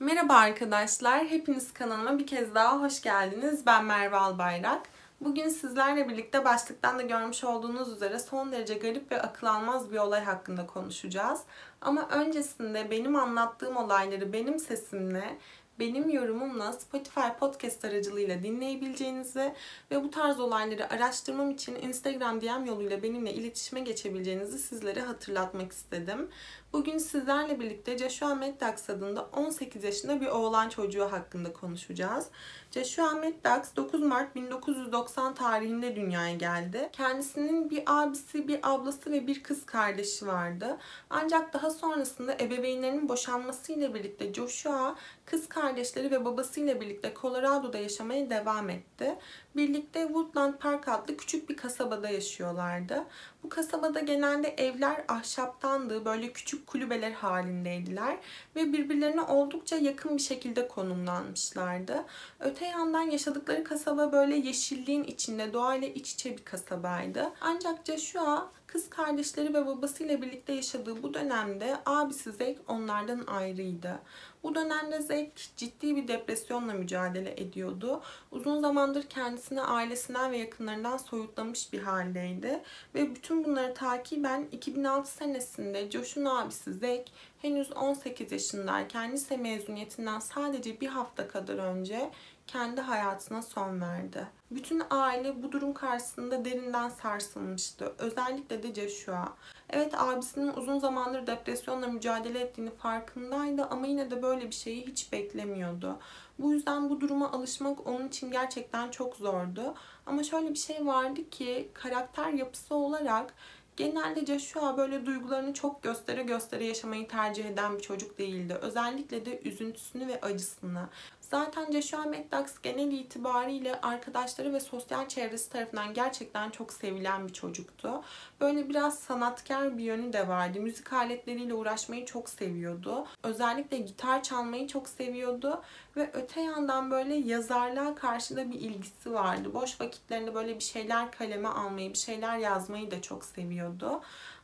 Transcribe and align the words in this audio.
Merhaba 0.00 0.34
arkadaşlar, 0.34 1.26
hepiniz 1.26 1.72
kanalıma 1.72 2.18
bir 2.18 2.26
kez 2.26 2.54
daha 2.54 2.80
hoş 2.80 3.02
geldiniz. 3.02 3.66
Ben 3.66 3.84
Merve 3.84 4.16
Albayrak. 4.16 4.82
Bugün 5.20 5.48
sizlerle 5.48 6.08
birlikte 6.08 6.44
başlıktan 6.44 6.98
da 6.98 7.02
görmüş 7.02 7.44
olduğunuz 7.44 7.92
üzere 7.92 8.18
son 8.18 8.52
derece 8.52 8.74
garip 8.74 9.12
ve 9.12 9.22
akıl 9.22 9.46
almaz 9.46 9.92
bir 9.92 9.98
olay 9.98 10.24
hakkında 10.24 10.66
konuşacağız. 10.66 11.40
Ama 11.80 12.08
öncesinde 12.08 12.90
benim 12.90 13.16
anlattığım 13.16 13.76
olayları 13.76 14.32
benim 14.32 14.58
sesimle 14.58 15.38
benim 15.80 16.10
yorumumla 16.10 16.72
Spotify 16.72 17.28
podcast 17.40 17.84
aracılığıyla 17.84 18.42
dinleyebileceğinizi 18.42 19.54
ve 19.90 20.02
bu 20.02 20.10
tarz 20.10 20.40
olayları 20.40 20.90
araştırmam 20.90 21.50
için 21.50 21.74
Instagram 21.74 22.40
DM 22.40 22.64
yoluyla 22.64 23.02
benimle 23.02 23.32
iletişime 23.32 23.80
geçebileceğinizi 23.80 24.58
sizlere 24.58 25.00
hatırlatmak 25.00 25.72
istedim. 25.72 26.28
Bugün 26.72 26.98
sizlerle 26.98 27.60
birlikte 27.60 27.98
Joshua 27.98 28.34
Meddax 28.34 28.90
adında 28.90 29.22
18 29.22 29.84
yaşında 29.84 30.20
bir 30.20 30.26
oğlan 30.26 30.68
çocuğu 30.68 31.12
hakkında 31.12 31.52
konuşacağız. 31.52 32.26
Joshua 32.70 33.14
Meddax 33.14 33.76
9 33.76 34.02
Mart 34.02 34.34
1990 34.34 35.34
tarihinde 35.34 35.96
dünyaya 35.96 36.34
geldi. 36.34 36.88
Kendisinin 36.92 37.70
bir 37.70 37.82
abisi, 37.86 38.48
bir 38.48 38.60
ablası 38.62 39.12
ve 39.12 39.26
bir 39.26 39.42
kız 39.42 39.66
kardeşi 39.66 40.26
vardı. 40.26 40.78
Ancak 41.10 41.52
daha 41.52 41.70
sonrasında 41.70 42.34
ebeveynlerinin 42.34 43.08
boşanmasıyla 43.08 43.94
birlikte 43.94 44.34
Joshua 44.34 44.96
kız 45.26 45.48
kardeşleri 45.48 46.10
ve 46.10 46.24
babasıyla 46.24 46.80
birlikte 46.80 47.14
Colorado'da 47.20 47.78
yaşamaya 47.78 48.30
devam 48.30 48.70
etti. 48.70 49.18
Birlikte 49.56 50.02
Woodland 50.02 50.54
Park 50.54 50.88
adlı 50.88 51.16
küçük 51.16 51.48
bir 51.48 51.56
kasabada 51.56 52.08
yaşıyorlardı. 52.08 53.04
Bu 53.42 53.48
kasabada 53.48 54.00
genelde 54.00 54.48
evler 54.48 55.04
ahşaptandı, 55.08 56.04
böyle 56.04 56.32
küçük 56.32 56.66
kulübeler 56.66 57.12
halindeydiler 57.12 58.18
ve 58.56 58.72
birbirlerine 58.72 59.20
oldukça 59.20 59.76
yakın 59.76 60.16
bir 60.16 60.22
şekilde 60.22 60.68
konumlanmışlardı. 60.68 62.04
Öte 62.40 62.66
yandan 62.66 63.10
yaşadıkları 63.10 63.64
kasaba 63.64 64.12
böyle 64.12 64.36
yeşilliğin 64.36 65.04
içinde, 65.04 65.52
doğayla 65.52 65.88
iç 65.88 66.12
içe 66.12 66.36
bir 66.36 66.44
kasabaydı. 66.44 67.32
Ancak 67.40 67.86
Joshua 67.86 68.50
kız 68.66 68.90
kardeşleri 68.90 69.54
ve 69.54 69.66
babasıyla 69.66 70.22
birlikte 70.22 70.52
yaşadığı 70.52 71.02
bu 71.02 71.14
dönemde 71.14 71.76
abisi 71.86 72.32
Zek 72.32 72.58
onlardan 72.68 73.26
ayrıydı. 73.26 73.98
Bu 74.42 74.54
dönemde 74.54 75.02
Zek 75.02 75.50
ciddi 75.56 75.96
bir 75.96 76.08
depresyonla 76.08 76.72
mücadele 76.72 77.40
ediyordu. 77.40 78.02
Uzun 78.30 78.60
zamandır 78.60 79.02
kendisini 79.02 79.60
ailesinden 79.60 80.32
ve 80.32 80.38
yakınlarından 80.38 80.96
soyutlamış 80.96 81.72
bir 81.72 81.82
haldeydi. 81.82 82.62
Ve 82.94 83.14
bütün 83.14 83.44
bunları 83.44 83.74
takiben 83.74 84.48
2006 84.52 85.10
senesinde 85.10 85.90
Josh'un 85.90 86.24
abisi 86.24 86.74
Zek 86.74 87.12
henüz 87.42 87.72
18 87.72 88.32
yaşındayken 88.32 89.12
lise 89.12 89.36
mezuniyetinden 89.36 90.18
sadece 90.18 90.80
bir 90.80 90.88
hafta 90.88 91.28
kadar 91.28 91.58
önce 91.58 92.10
kendi 92.46 92.80
hayatına 92.80 93.42
son 93.42 93.80
verdi. 93.80 94.39
Bütün 94.50 94.82
aile 94.90 95.42
bu 95.42 95.52
durum 95.52 95.74
karşısında 95.74 96.44
derinden 96.44 96.88
sarsılmıştı. 96.88 97.94
Özellikle 97.98 98.62
de 98.62 98.74
Joshua. 98.74 99.36
Evet 99.70 99.94
abisinin 100.00 100.52
uzun 100.52 100.78
zamandır 100.78 101.26
depresyonla 101.26 101.86
mücadele 101.86 102.40
ettiğini 102.40 102.70
farkındaydı 102.70 103.64
ama 103.64 103.86
yine 103.86 104.10
de 104.10 104.22
böyle 104.22 104.46
bir 104.46 104.54
şeyi 104.54 104.86
hiç 104.86 105.12
beklemiyordu. 105.12 105.98
Bu 106.38 106.52
yüzden 106.52 106.90
bu 106.90 107.00
duruma 107.00 107.32
alışmak 107.32 107.86
onun 107.86 108.08
için 108.08 108.30
gerçekten 108.30 108.90
çok 108.90 109.16
zordu. 109.16 109.74
Ama 110.06 110.22
şöyle 110.22 110.50
bir 110.50 110.58
şey 110.58 110.86
vardı 110.86 111.30
ki 111.30 111.70
karakter 111.74 112.32
yapısı 112.32 112.74
olarak 112.74 113.34
Genelde 113.80 114.26
Joshua 114.26 114.76
böyle 114.76 115.06
duygularını 115.06 115.54
çok 115.54 115.82
göstere 115.82 116.22
göstere 116.22 116.64
yaşamayı 116.64 117.08
tercih 117.08 117.44
eden 117.44 117.76
bir 117.76 117.82
çocuk 117.82 118.18
değildi. 118.18 118.54
Özellikle 118.54 119.26
de 119.26 119.40
üzüntüsünü 119.44 120.08
ve 120.08 120.20
acısını. 120.20 120.88
Zaten 121.30 121.72
Joshua 121.72 122.04
Meddax 122.04 122.62
genel 122.62 122.92
itibariyle 122.92 123.80
arkadaşları 123.80 124.52
ve 124.52 124.60
sosyal 124.60 125.08
çevresi 125.08 125.50
tarafından 125.50 125.94
gerçekten 125.94 126.50
çok 126.50 126.72
sevilen 126.72 127.28
bir 127.28 127.32
çocuktu. 127.32 128.02
Böyle 128.40 128.68
biraz 128.68 128.98
sanatkar 128.98 129.78
bir 129.78 129.84
yönü 129.84 130.12
de 130.12 130.28
vardı. 130.28 130.60
Müzik 130.60 130.92
aletleriyle 130.92 131.54
uğraşmayı 131.54 132.06
çok 132.06 132.28
seviyordu. 132.28 133.06
Özellikle 133.22 133.78
gitar 133.78 134.22
çalmayı 134.22 134.68
çok 134.68 134.88
seviyordu 134.88 135.62
ve 135.96 136.10
öte 136.12 136.40
yandan 136.40 136.90
böyle 136.90 137.14
yazarlığa 137.14 137.94
karşı 137.94 138.36
da 138.36 138.50
bir 138.50 138.60
ilgisi 138.60 139.12
vardı. 139.12 139.54
Boş 139.54 139.80
vakitlerinde 139.80 140.34
böyle 140.34 140.54
bir 140.54 140.64
şeyler 140.64 141.10
kaleme 141.10 141.48
almayı, 141.48 141.92
bir 141.92 141.98
şeyler 141.98 142.38
yazmayı 142.38 142.90
da 142.90 143.02
çok 143.02 143.24
seviyordu. 143.24 144.00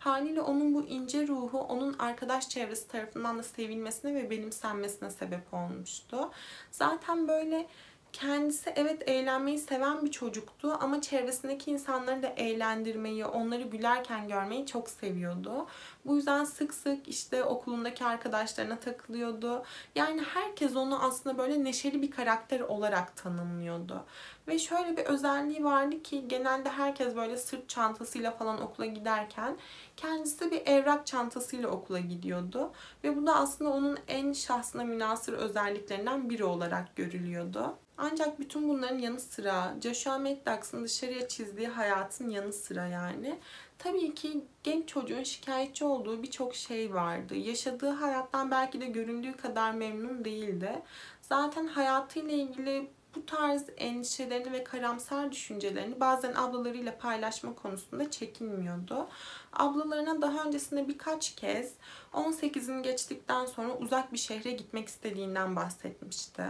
Haliyle 0.07 0.41
onun 0.41 0.75
bu 0.75 0.85
ince 0.85 1.29
ruhu 1.29 1.59
onun 1.59 1.99
arkadaş 1.99 2.49
çevresi 2.49 2.89
tarafından 2.89 3.39
da 3.39 3.43
sevilmesine 3.43 4.15
ve 4.15 4.31
benimsenmesine 4.31 5.11
sebep 5.11 5.55
olmuştu. 5.55 6.31
Zaten 6.71 7.29
böyle 7.29 7.67
kendisi 8.17 8.73
evet 8.77 9.09
eğlenmeyi 9.09 9.59
seven 9.59 10.05
bir 10.05 10.11
çocuktu 10.11 10.77
ama 10.81 11.01
çevresindeki 11.01 11.71
insanları 11.71 12.23
da 12.23 12.27
eğlendirmeyi, 12.27 13.27
onları 13.27 13.63
gülerken 13.63 14.29
görmeyi 14.29 14.67
çok 14.67 14.89
seviyordu. 14.89 15.67
Bu 16.05 16.17
yüzden 16.17 16.45
sık 16.45 16.75
sık 16.75 17.09
işte 17.09 17.45
okulundaki 17.45 18.05
arkadaşlarına 18.05 18.79
takılıyordu. 18.79 19.63
Yani 19.95 20.23
herkes 20.35 20.77
onu 20.77 21.05
aslında 21.05 21.39
böyle 21.39 21.65
neşeli 21.65 22.03
bir 22.03 22.11
karakter 22.11 22.61
olarak 22.61 23.17
tanımlıyordu. 23.17 24.05
Ve 24.49 24.59
şöyle 24.59 24.97
bir 24.97 25.05
özelliği 25.05 25.65
vardı 25.65 26.03
ki 26.03 26.29
genelde 26.29 26.71
herkes 26.71 27.17
böyle 27.17 27.37
sırt 27.37 27.69
çantasıyla 27.69 28.31
falan 28.31 28.63
okula 28.63 28.87
giderken 28.87 29.57
kendisi 29.97 30.51
bir 30.51 30.67
evrak 30.67 31.07
çantasıyla 31.07 31.69
okula 31.69 31.99
gidiyordu. 31.99 32.73
Ve 33.05 33.17
bu 33.17 33.27
da 33.27 33.35
aslında 33.35 33.71
onun 33.71 33.99
en 34.09 34.33
şahsına 34.33 34.85
münasır 34.85 35.33
özelliklerinden 35.33 36.31
biri 36.31 36.45
olarak 36.45 36.97
görülüyordu. 36.97 37.79
Ancak 37.99 38.41
bütün 38.41 38.69
bunların 38.69 38.99
yanı 38.99 39.21
sıra 39.21 39.75
Joshua 39.83 40.19
Maddox'ın 40.19 40.85
dışarıya 40.85 41.29
çizdiği 41.29 41.69
hayatın 41.69 42.29
yanı 42.29 42.53
sıra 42.53 42.87
yani 42.87 43.39
tabii 43.79 44.15
ki 44.15 44.45
genç 44.63 44.89
çocuğun 44.89 45.23
şikayetçi 45.23 45.85
olduğu 45.85 46.23
birçok 46.23 46.55
şey 46.55 46.95
vardı. 46.95 47.35
Yaşadığı 47.35 47.91
hayattan 47.91 48.51
belki 48.51 48.81
de 48.81 48.87
göründüğü 48.87 49.33
kadar 49.33 49.73
memnun 49.73 50.25
değildi. 50.25 50.83
Zaten 51.23 51.67
hayatıyla 51.67 52.33
ilgili 52.33 52.91
bu 53.17 53.27
tarz 53.27 53.65
endişelerini 53.77 54.53
ve 54.53 54.65
karamsar 54.65 55.33
düşüncelerini 55.33 56.01
bazen 56.01 56.35
ablalarıyla 56.35 56.99
paylaşma 56.99 57.55
konusunda 57.55 58.11
çekinmiyordu. 58.11 59.09
Ablalarına 59.53 60.23
daha 60.23 60.45
öncesinde 60.45 60.89
birkaç 60.89 61.35
kez 61.35 61.75
18'ini 62.13 62.83
geçtikten 62.83 63.47
sonra 63.47 63.77
uzak 63.77 64.13
bir 64.13 64.19
şehre 64.19 64.51
gitmek 64.51 64.89
istediğinden 64.89 65.57
bahsetmişti. 65.57 66.43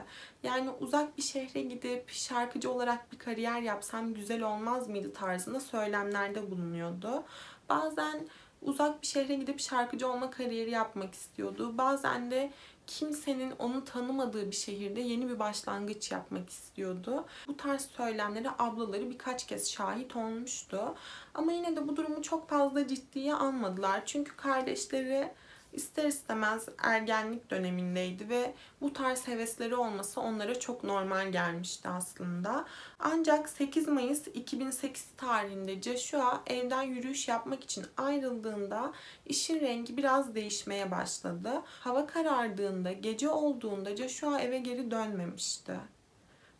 Yani 0.42 0.70
uzak 0.80 1.16
bir 1.16 1.22
şehre 1.22 1.60
gidip 1.62 2.10
şarkıcı 2.10 2.70
olarak 2.70 3.12
bir 3.12 3.18
kariyer 3.18 3.60
yapsam 3.60 4.14
güzel 4.14 4.42
olmaz 4.42 4.88
mıydı 4.88 5.12
tarzında 5.12 5.60
söylemlerde 5.60 6.50
bulunuyordu. 6.50 7.24
Bazen 7.68 8.28
uzak 8.62 9.02
bir 9.02 9.06
şehre 9.06 9.34
gidip 9.34 9.60
şarkıcı 9.60 10.08
olma 10.08 10.30
kariyeri 10.30 10.70
yapmak 10.70 11.14
istiyordu. 11.14 11.78
Bazen 11.78 12.30
de 12.30 12.52
kimsenin 12.86 13.50
onu 13.58 13.84
tanımadığı 13.84 14.50
bir 14.50 14.56
şehirde 14.56 15.00
yeni 15.00 15.28
bir 15.28 15.38
başlangıç 15.38 16.12
yapmak 16.12 16.50
istiyordu. 16.50 17.24
Bu 17.46 17.56
tarz 17.56 17.82
söylemlere 17.82 18.48
ablaları 18.58 19.10
birkaç 19.10 19.46
kez 19.46 19.70
şahit 19.72 20.16
olmuştu. 20.16 20.94
Ama 21.34 21.52
yine 21.52 21.76
de 21.76 21.88
bu 21.88 21.96
durumu 21.96 22.22
çok 22.22 22.48
fazla 22.48 22.86
ciddiye 22.86 23.34
almadılar. 23.34 24.02
Çünkü 24.06 24.36
kardeşleri 24.36 25.32
ister 25.76 26.04
istemez 26.04 26.68
ergenlik 26.78 27.50
dönemindeydi 27.50 28.28
ve 28.28 28.54
bu 28.80 28.92
tarz 28.92 29.28
hevesleri 29.28 29.76
olması 29.76 30.20
onlara 30.20 30.60
çok 30.60 30.84
normal 30.84 31.32
gelmişti 31.32 31.88
aslında. 31.88 32.64
Ancak 32.98 33.48
8 33.48 33.88
Mayıs 33.88 34.26
2008 34.26 35.06
tarihinde 35.16 35.82
Joshua 35.82 36.42
evden 36.46 36.82
yürüyüş 36.82 37.28
yapmak 37.28 37.64
için 37.64 37.86
ayrıldığında 37.96 38.92
işin 39.26 39.60
rengi 39.60 39.96
biraz 39.96 40.34
değişmeye 40.34 40.90
başladı. 40.90 41.50
Hava 41.66 42.06
karardığında, 42.06 42.92
gece 42.92 43.28
olduğunda 43.28 43.96
Joshua 43.96 44.40
eve 44.40 44.58
geri 44.58 44.90
dönmemişti. 44.90 45.74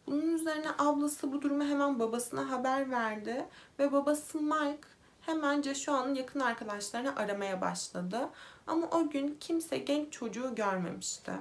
Bunun 0.07 0.35
üzerine 0.35 0.69
ablası 0.79 1.33
bu 1.33 1.43
durumu 1.43 1.65
hemen 1.65 1.99
babasına 1.99 2.51
haber 2.51 2.91
verdi 2.91 3.47
ve 3.79 3.93
babası 3.93 4.41
Mike 4.41 4.89
hemen 5.27 5.63
Joshua'nın 5.63 6.15
yakın 6.15 6.41
arkadaşlarını 6.41 7.17
aramaya 7.17 7.61
başladı. 7.61 8.29
Ama 8.67 8.87
o 8.87 9.11
gün 9.11 9.37
kimse 9.41 9.79
genç 9.79 10.13
çocuğu 10.13 10.55
görmemişti. 10.55 11.33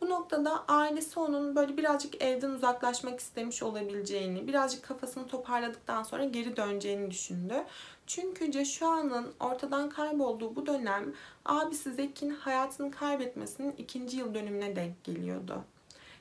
Bu 0.00 0.10
noktada 0.10 0.64
ailesi 0.68 1.20
onun 1.20 1.56
böyle 1.56 1.76
birazcık 1.76 2.22
evden 2.22 2.50
uzaklaşmak 2.50 3.20
istemiş 3.20 3.62
olabileceğini, 3.62 4.48
birazcık 4.48 4.82
kafasını 4.82 5.26
toparladıktan 5.26 6.02
sonra 6.02 6.24
geri 6.24 6.56
döneceğini 6.56 7.10
düşündü. 7.10 7.64
Çünkü 8.06 8.52
Joshua'nın 8.52 9.34
ortadan 9.40 9.88
kaybolduğu 9.88 10.56
bu 10.56 10.66
dönem 10.66 11.14
abisi 11.44 11.92
Zek'in 11.92 12.30
hayatını 12.30 12.90
kaybetmesinin 12.90 13.74
ikinci 13.78 14.16
yıl 14.16 14.34
dönümüne 14.34 14.76
denk 14.76 15.04
geliyordu. 15.04 15.64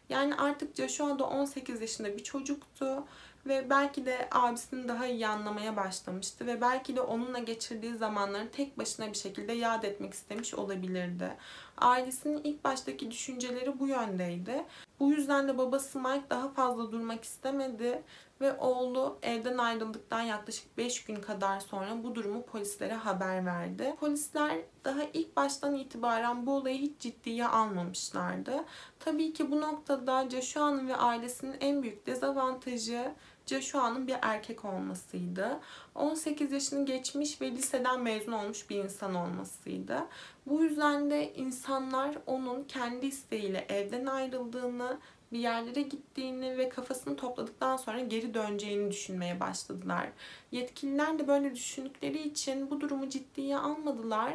Yani 0.09 0.35
artık 0.35 0.75
Joshua 0.75 1.19
da 1.19 1.23
18 1.23 1.81
yaşında 1.81 2.17
bir 2.17 2.23
çocuktu 2.23 3.03
ve 3.45 3.69
belki 3.69 4.05
de 4.05 4.27
abisini 4.31 4.87
daha 4.87 5.05
iyi 5.05 5.27
anlamaya 5.27 5.75
başlamıştı 5.77 6.47
ve 6.47 6.61
belki 6.61 6.95
de 6.95 7.01
onunla 7.01 7.39
geçirdiği 7.39 7.93
zamanları 7.93 8.51
tek 8.51 8.77
başına 8.77 9.07
bir 9.07 9.17
şekilde 9.17 9.53
yad 9.53 9.83
etmek 9.83 10.13
istemiş 10.13 10.53
olabilirdi. 10.53 11.37
Ailesinin 11.77 12.41
ilk 12.43 12.63
baştaki 12.63 13.11
düşünceleri 13.11 13.79
bu 13.79 13.87
yöndeydi. 13.87 14.65
Bu 14.99 15.11
yüzden 15.11 15.47
de 15.47 15.57
babası 15.57 15.99
Mike 15.99 16.29
daha 16.29 16.49
fazla 16.49 16.91
durmak 16.91 17.23
istemedi 17.23 18.03
ve 18.41 18.53
oğlu 18.53 19.17
evden 19.21 19.57
ayrıldıktan 19.57 20.21
yaklaşık 20.21 20.77
5 20.77 21.03
gün 21.03 21.15
kadar 21.15 21.59
sonra 21.59 22.03
bu 22.03 22.15
durumu 22.15 22.45
polislere 22.45 22.93
haber 22.93 23.45
verdi. 23.45 23.95
Polisler 23.99 24.57
daha 24.85 25.01
ilk 25.13 25.35
baştan 25.35 25.75
itibaren 25.75 26.45
bu 26.45 26.55
olayı 26.55 26.77
hiç 26.77 26.99
ciddiye 26.99 27.47
almamışlardı. 27.47 28.63
Tabii 28.99 29.33
ki 29.33 29.51
bu 29.51 29.61
noktada 29.61 30.29
Joshua'nın 30.29 30.87
ve 30.87 30.95
ailesinin 30.95 31.55
en 31.59 31.83
büyük 31.83 32.05
dezavantajı 32.05 33.11
Joshua'nın 33.51 34.07
bir 34.07 34.15
erkek 34.21 34.65
olmasıydı. 34.65 35.59
18 35.95 36.51
yaşını 36.51 36.85
geçmiş 36.85 37.41
ve 37.41 37.51
liseden 37.51 38.01
mezun 38.01 38.31
olmuş 38.31 38.69
bir 38.69 38.75
insan 38.75 39.15
olmasıydı. 39.15 40.07
Bu 40.45 40.63
yüzden 40.63 41.11
de 41.11 41.33
insanlar 41.33 42.17
onun 42.25 42.63
kendi 42.63 43.05
isteğiyle 43.05 43.65
evden 43.69 44.05
ayrıldığını, 44.05 44.97
bir 45.31 45.39
yerlere 45.39 45.81
gittiğini 45.81 46.57
ve 46.57 46.69
kafasını 46.69 47.15
topladıktan 47.15 47.77
sonra 47.77 47.99
geri 47.99 48.33
döneceğini 48.33 48.91
düşünmeye 48.91 49.39
başladılar. 49.39 50.09
Yetkililer 50.51 51.19
de 51.19 51.27
böyle 51.27 51.55
düşündükleri 51.55 52.27
için 52.27 52.69
bu 52.69 52.81
durumu 52.81 53.09
ciddiye 53.09 53.57
almadılar 53.57 54.33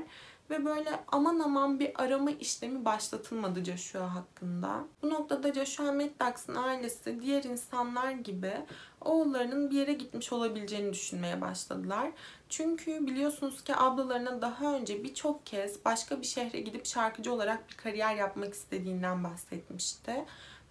ve 0.50 0.64
böyle 0.64 1.00
aman 1.08 1.38
aman 1.38 1.81
bir 1.81 2.02
arama 2.02 2.31
işlemi 2.31 2.84
başlatılmadı 2.84 3.64
Joshua 3.64 4.14
hakkında. 4.14 4.84
Bu 5.02 5.10
noktada 5.10 5.54
Joshua 5.54 5.93
Maddox'ın 5.93 6.54
ailesi 6.54 7.20
diğer 7.22 7.44
insanlar 7.44 8.10
gibi 8.10 8.52
oğullarının 9.00 9.70
bir 9.70 9.76
yere 9.76 9.93
gitmiş 9.93 10.32
olabileceğini 10.32 10.93
düşünmeye 10.93 11.40
başladılar. 11.40 12.10
Çünkü 12.48 13.06
biliyorsunuz 13.06 13.64
ki 13.64 13.76
ablalarına 13.76 14.43
daha 14.43 14.75
önce 14.75 15.04
birçok 15.04 15.46
kez 15.46 15.84
başka 15.84 16.20
bir 16.20 16.26
şehre 16.26 16.60
gidip 16.60 16.87
şarkıcı 16.87 17.32
olarak 17.32 17.70
bir 17.70 17.76
kariyer 17.76 18.14
yapmak 18.14 18.54
istediğinden 18.54 19.25
bahsetmişti. 19.25 20.25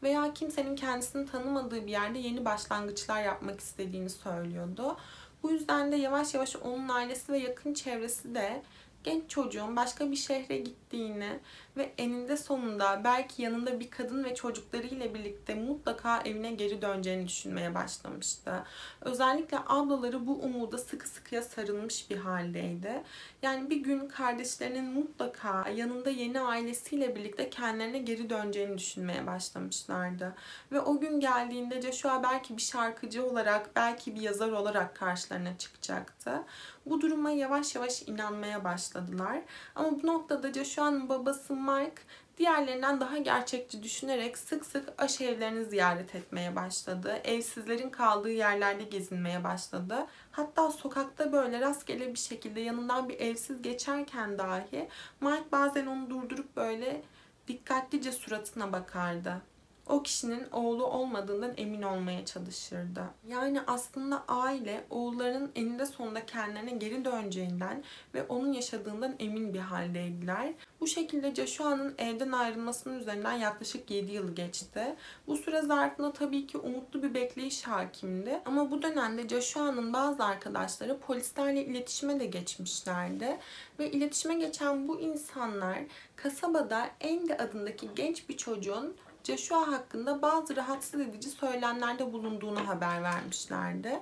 Veya 0.03 0.33
kimsenin 0.33 0.75
kendisini 0.75 1.25
tanımadığı 1.25 1.85
bir 1.85 1.91
yerde 1.91 2.19
yeni 2.19 2.45
başlangıçlar 2.45 3.23
yapmak 3.23 3.59
istediğini 3.59 4.09
söylüyordu. 4.09 4.97
Bu 5.43 5.51
yüzden 5.51 5.91
de 5.91 5.95
yavaş 5.95 6.33
yavaş 6.33 6.55
onun 6.55 6.89
ailesi 6.89 7.31
ve 7.31 7.37
yakın 7.37 7.73
çevresi 7.73 8.35
de 8.35 8.61
genç 9.05 9.29
çocuğun 9.29 9.75
başka 9.75 10.11
bir 10.11 10.15
şehre 10.15 10.57
gittiğini 10.57 11.39
ve 11.77 11.93
eninde 11.97 12.37
sonunda 12.37 13.01
belki 13.03 13.41
yanında 13.41 13.79
bir 13.79 13.89
kadın 13.89 14.23
ve 14.23 14.35
çocuklarıyla 14.35 15.13
birlikte 15.13 15.55
mutlaka 15.55 16.21
evine 16.21 16.51
geri 16.51 16.81
döneceğini 16.81 17.27
düşünmeye 17.27 17.75
başlamıştı. 17.75 18.63
Özellikle 19.01 19.57
ablaları 19.67 20.27
bu 20.27 20.33
umuda 20.33 20.77
sıkı 20.77 21.09
sıkıya 21.09 21.41
sarılmış 21.41 22.09
bir 22.09 22.17
haldeydi. 22.17 23.03
Yani 23.41 23.69
bir 23.69 23.77
gün 23.77 24.07
kardeşlerinin 24.07 24.85
mutlaka 24.85 25.69
yanında 25.69 26.09
yeni 26.09 26.39
ailesiyle 26.39 27.15
birlikte 27.15 27.49
kendilerine 27.49 27.99
geri 27.99 28.29
döneceğini 28.29 28.77
düşünmeye 28.77 29.27
başlamışlardı. 29.27 30.33
Ve 30.71 30.81
o 30.81 30.99
gün 30.99 31.19
geldiğinde 31.19 31.81
Joshua 31.81 32.23
belki 32.23 32.57
bir 32.57 32.61
şarkıcı 32.61 33.25
olarak, 33.25 33.75
belki 33.75 34.15
bir 34.15 34.21
yazar 34.21 34.51
olarak 34.51 34.95
karşılarına 34.95 35.57
çıkacaktı. 35.57 36.43
Bu 36.85 37.01
duruma 37.01 37.31
yavaş 37.31 37.75
yavaş 37.75 38.01
inanmaya 38.01 38.63
başladılar. 38.95 39.41
Ama 39.75 40.01
bu 40.03 40.07
noktada 40.07 40.53
Joshua'nın 40.53 41.09
babası 41.09 41.55
Mike 41.55 42.01
diğerlerinden 42.37 43.01
daha 43.01 43.17
gerçekçi 43.17 43.83
düşünerek 43.83 44.37
sık 44.37 44.65
sık 44.65 44.93
aş 44.97 45.21
evlerini 45.21 45.65
ziyaret 45.65 46.15
etmeye 46.15 46.55
başladı. 46.55 47.21
Evsizlerin 47.23 47.89
kaldığı 47.89 48.31
yerlerde 48.31 48.83
gezinmeye 48.83 49.43
başladı. 49.43 50.07
Hatta 50.31 50.71
sokakta 50.71 51.31
böyle 51.31 51.61
rastgele 51.61 52.13
bir 52.13 52.19
şekilde 52.19 52.59
yanından 52.59 53.09
bir 53.09 53.19
evsiz 53.19 53.61
geçerken 53.61 54.37
dahi 54.37 54.89
Mike 55.21 55.51
bazen 55.51 55.85
onu 55.85 56.09
durdurup 56.09 56.55
böyle 56.55 57.01
dikkatlice 57.47 58.11
suratına 58.11 58.71
bakardı 58.73 59.41
o 59.89 60.03
kişinin 60.03 60.47
oğlu 60.51 60.85
olmadığından 60.85 61.53
emin 61.57 61.81
olmaya 61.81 62.25
çalışırdı. 62.25 63.03
Yani 63.27 63.61
aslında 63.67 64.23
aile 64.27 64.83
oğullarının 64.89 65.51
eninde 65.55 65.85
sonunda 65.85 66.25
kendilerine 66.25 66.71
geri 66.71 67.05
döneceğinden 67.05 67.83
ve 68.13 68.23
onun 68.23 68.53
yaşadığından 68.53 69.15
emin 69.19 69.53
bir 69.53 69.59
haldeydiler. 69.59 70.53
Bu 70.79 70.87
şekilde 70.87 71.35
Joshua'nın 71.35 71.95
evden 71.97 72.31
ayrılmasının 72.31 72.99
üzerinden 72.99 73.33
yaklaşık 73.33 73.91
7 73.91 74.11
yıl 74.11 74.35
geçti. 74.35 74.95
Bu 75.27 75.37
süre 75.37 75.61
zarfında 75.61 76.13
tabii 76.13 76.47
ki 76.47 76.57
umutlu 76.57 77.03
bir 77.03 77.13
bekleyiş 77.13 77.63
hakimdi. 77.63 78.41
Ama 78.45 78.71
bu 78.71 78.81
dönemde 78.81 79.29
Joshua'nın 79.29 79.93
bazı 79.93 80.23
arkadaşları 80.23 80.99
polislerle 80.99 81.65
iletişime 81.65 82.19
de 82.19 82.25
geçmişlerdi. 82.25 83.37
Ve 83.79 83.91
iletişime 83.91 84.35
geçen 84.35 84.87
bu 84.87 84.99
insanlar 84.99 85.79
kasabada 86.15 86.89
Andy 87.03 87.33
adındaki 87.33 87.89
genç 87.95 88.29
bir 88.29 88.37
çocuğun 88.37 88.95
Joshua 89.25 89.71
hakkında 89.71 90.21
bazı 90.21 90.55
rahatsız 90.55 91.01
edici 91.01 91.29
söylemlerde 91.29 92.13
bulunduğunu 92.13 92.67
haber 92.67 93.03
vermişlerdi. 93.03 93.99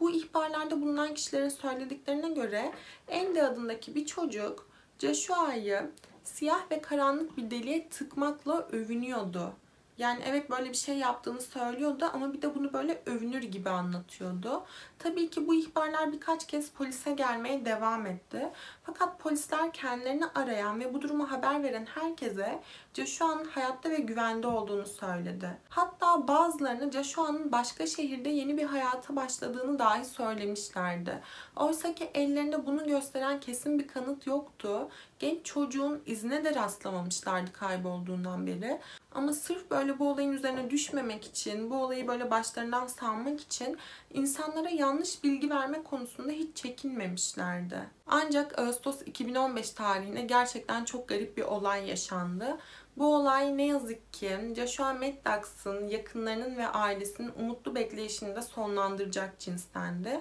Bu 0.00 0.10
ihbarlarda 0.10 0.82
bulunan 0.82 1.14
kişilerin 1.14 1.48
söylediklerine 1.48 2.30
göre 2.30 2.72
Andy 3.12 3.42
adındaki 3.42 3.94
bir 3.94 4.06
çocuk 4.06 4.68
Joshua'yı 4.98 5.90
siyah 6.24 6.70
ve 6.70 6.80
karanlık 6.80 7.36
bir 7.36 7.50
deliğe 7.50 7.88
tıkmakla 7.88 8.68
övünüyordu. 8.72 9.52
Yani 10.00 10.22
evet 10.26 10.50
böyle 10.50 10.68
bir 10.68 10.76
şey 10.76 10.98
yaptığını 10.98 11.40
söylüyordu 11.40 12.10
ama 12.12 12.32
bir 12.32 12.42
de 12.42 12.54
bunu 12.54 12.72
böyle 12.72 13.02
övünür 13.06 13.42
gibi 13.42 13.70
anlatıyordu. 13.70 14.64
Tabii 14.98 15.30
ki 15.30 15.46
bu 15.46 15.54
ihbarlar 15.54 16.12
birkaç 16.12 16.46
kez 16.46 16.70
polise 16.70 17.12
gelmeye 17.12 17.64
devam 17.64 18.06
etti. 18.06 18.50
Fakat 18.82 19.18
polisler 19.18 19.72
kendilerini 19.72 20.26
arayan 20.26 20.80
ve 20.80 20.94
bu 20.94 21.02
durumu 21.02 21.30
haber 21.30 21.62
veren 21.62 21.86
herkese 21.94 22.62
Joshua'nın 22.94 23.44
hayatta 23.44 23.90
ve 23.90 23.96
güvende 23.96 24.46
olduğunu 24.46 24.86
söyledi. 24.86 25.58
Hatta 25.68 26.28
bazılarına 26.28 26.92
Joshua'nın 26.92 27.52
başka 27.52 27.86
şehirde 27.86 28.28
yeni 28.28 28.58
bir 28.58 28.64
hayata 28.64 29.16
başladığını 29.16 29.78
dahi 29.78 30.04
söylemişlerdi. 30.04 31.20
Oysa 31.56 31.94
ki 31.94 32.10
ellerinde 32.14 32.66
bunu 32.66 32.86
gösteren 32.86 33.40
kesin 33.40 33.78
bir 33.78 33.88
kanıt 33.88 34.26
yoktu. 34.26 34.88
Genç 35.18 35.44
çocuğun 35.44 36.02
izine 36.06 36.44
de 36.44 36.54
rastlamamışlardı 36.54 37.52
kaybolduğundan 37.52 38.46
beri. 38.46 38.80
Ama 39.12 39.32
sırf 39.32 39.70
böyle 39.70 39.98
bu 39.98 40.10
olayın 40.10 40.32
üzerine 40.32 40.70
düşmemek 40.70 41.24
için, 41.24 41.70
bu 41.70 41.74
olayı 41.74 42.08
böyle 42.08 42.30
başlarından 42.30 42.86
salmak 42.86 43.40
için 43.40 43.78
insanlara 44.14 44.68
yanlış 44.70 45.24
bilgi 45.24 45.50
verme 45.50 45.82
konusunda 45.82 46.32
hiç 46.32 46.56
çekinmemişlerdi. 46.56 47.80
Ancak 48.06 48.58
Ağustos 48.58 49.02
2015 49.06 49.70
tarihinde 49.70 50.20
gerçekten 50.20 50.84
çok 50.84 51.08
garip 51.08 51.36
bir 51.36 51.42
olay 51.42 51.88
yaşandı. 51.88 52.58
Bu 53.00 53.16
olay 53.16 53.56
ne 53.56 53.66
yazık 53.66 54.12
ki 54.12 54.38
Joshua 54.56 54.94
Maddox'ın 54.94 55.88
yakınlarının 55.88 56.56
ve 56.56 56.66
ailesinin 56.66 57.32
umutlu 57.38 57.74
bekleyişini 57.74 58.36
de 58.36 58.42
sonlandıracak 58.42 59.38
cinstendi. 59.38 60.20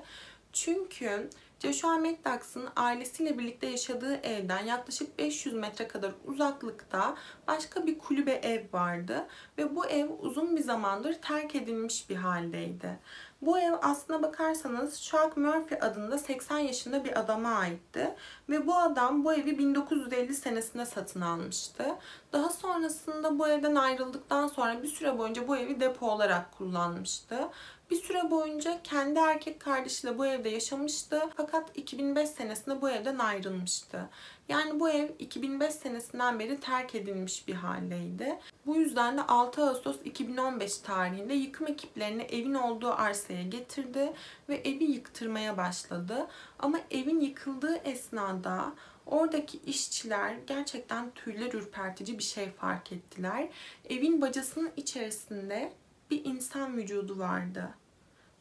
Çünkü 0.53 1.29
Joshua 1.59 1.97
Maddox'ın 1.97 2.69
ailesiyle 2.75 3.37
birlikte 3.37 3.67
yaşadığı 3.67 4.15
evden 4.15 4.65
yaklaşık 4.65 5.19
500 5.19 5.55
metre 5.55 5.87
kadar 5.87 6.11
uzaklıkta 6.25 7.15
başka 7.47 7.87
bir 7.87 7.99
kulübe 7.99 8.31
ev 8.31 8.73
vardı 8.73 9.27
ve 9.57 9.75
bu 9.75 9.85
ev 9.85 10.09
uzun 10.19 10.55
bir 10.55 10.61
zamandır 10.61 11.13
terk 11.13 11.55
edilmiş 11.55 12.09
bir 12.09 12.15
haldeydi. 12.15 12.99
Bu 13.41 13.59
ev 13.59 13.73
aslına 13.81 14.21
bakarsanız 14.21 15.03
Chuck 15.03 15.37
Murphy 15.37 15.81
adında 15.81 16.17
80 16.17 16.59
yaşında 16.59 17.03
bir 17.03 17.19
adama 17.19 17.49
aitti. 17.49 18.15
Ve 18.49 18.67
bu 18.67 18.75
adam 18.75 19.25
bu 19.25 19.33
evi 19.33 19.57
1950 19.57 20.35
senesinde 20.35 20.85
satın 20.85 21.21
almıştı. 21.21 21.85
Daha 22.33 22.49
sonrasında 22.49 23.39
bu 23.39 23.47
evden 23.47 23.75
ayrıldıktan 23.75 24.47
sonra 24.47 24.83
bir 24.83 24.87
süre 24.87 25.17
boyunca 25.17 25.47
bu 25.47 25.57
evi 25.57 25.79
depo 25.79 26.11
olarak 26.11 26.57
kullanmıştı. 26.57 27.49
Bir 27.91 27.96
süre 27.96 28.31
boyunca 28.31 28.79
kendi 28.84 29.19
erkek 29.19 29.60
kardeşiyle 29.60 30.17
bu 30.17 30.25
evde 30.25 30.50
yaşamıştı. 30.50 31.22
Fakat 31.38 31.77
2005 31.77 32.29
senesinde 32.29 32.81
bu 32.81 32.89
evden 32.89 33.17
ayrılmıştı. 33.17 34.10
Yani 34.50 34.79
bu 34.79 34.89
ev 34.89 35.10
2005 35.19 35.74
senesinden 35.74 36.39
beri 36.39 36.60
terk 36.60 36.96
edilmiş 36.96 37.48
bir 37.48 37.53
haldeydi. 37.53 38.39
Bu 38.65 38.75
yüzden 38.75 39.17
de 39.17 39.22
6 39.22 39.63
Ağustos 39.63 39.98
2015 40.05 40.77
tarihinde 40.77 41.34
yıkım 41.34 41.67
ekiplerini 41.67 42.24
evin 42.24 42.53
olduğu 42.53 42.91
arsaya 42.91 43.43
getirdi 43.43 44.13
ve 44.50 44.55
evi 44.55 44.84
yıktırmaya 44.84 45.58
başladı. 45.58 46.27
Ama 46.60 46.79
evin 46.91 47.19
yıkıldığı 47.19 47.75
esnada 47.75 48.74
Oradaki 49.05 49.58
işçiler 49.58 50.36
gerçekten 50.48 51.12
tüyler 51.12 51.53
ürpertici 51.53 52.17
bir 52.17 52.24
şey 52.24 52.51
fark 52.51 52.91
ettiler. 52.91 53.50
Evin 53.89 54.22
bacasının 54.22 54.72
içerisinde 54.77 55.74
bir 56.12 56.25
insan 56.25 56.77
vücudu 56.77 57.19
vardı. 57.19 57.69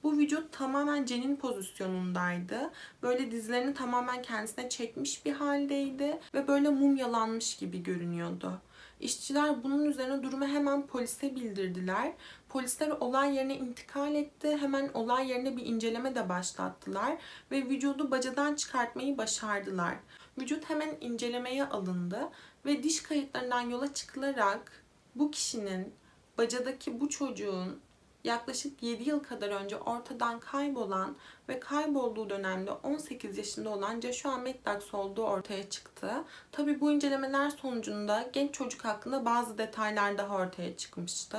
Bu 0.02 0.19
vücut 0.19 0.52
tamamen 0.52 1.05
cenin 1.05 1.37
pozisyonundaydı. 1.37 2.71
Böyle 3.02 3.31
dizlerini 3.31 3.75
tamamen 3.75 4.23
kendisine 4.23 4.69
çekmiş 4.69 5.25
bir 5.25 5.33
haldeydi 5.33 6.19
ve 6.35 6.49
böyle 6.49 6.69
mumyalanmış 6.69 7.57
gibi 7.57 7.83
görünüyordu. 7.83 8.61
İşçiler 9.00 9.62
bunun 9.62 9.85
üzerine 9.85 10.23
durumu 10.23 10.47
hemen 10.47 10.87
polise 10.87 11.37
bildirdiler. 11.37 12.12
Polisler 12.49 12.90
olay 12.90 13.37
yerine 13.37 13.57
intikal 13.57 14.14
etti. 14.14 14.57
Hemen 14.57 14.90
olay 14.95 15.28
yerine 15.28 15.57
bir 15.57 15.67
inceleme 15.67 16.14
de 16.14 16.28
başlattılar 16.28 17.19
ve 17.50 17.64
vücudu 17.64 18.11
bacadan 18.11 18.55
çıkartmayı 18.55 19.19
başardılar. 19.19 19.97
Vücut 20.38 20.71
hemen 20.71 20.97
incelemeye 21.00 21.64
alındı 21.64 22.28
ve 22.67 22.83
diş 22.83 23.02
kayıtlarından 23.02 23.61
yola 23.61 23.95
çıkılarak 23.95 24.85
bu 25.14 25.31
kişinin 25.31 25.93
bacadaki 26.38 27.00
bu 27.00 27.09
çocuğun 27.09 27.81
yaklaşık 28.25 28.82
7 28.82 29.08
yıl 29.08 29.20
kadar 29.20 29.48
önce 29.48 29.76
ortadan 29.76 30.40
kaybolan 30.40 31.16
ve 31.48 31.60
kaybolduğu 31.60 32.30
dönemde 32.30 32.70
18 32.70 33.38
yaşında 33.38 33.70
olan 33.70 34.00
Joshua 34.00 34.38
Meddax 34.38 34.94
olduğu 34.94 35.22
ortaya 35.22 35.70
çıktı. 35.70 36.10
Tabi 36.52 36.80
bu 36.80 36.92
incelemeler 36.92 37.50
sonucunda 37.50 38.28
genç 38.32 38.54
çocuk 38.54 38.84
hakkında 38.84 39.25
bazı 39.25 39.58
detaylar 39.58 40.18
daha 40.18 40.37
ortaya 40.37 40.76
çıkmıştı. 40.76 41.38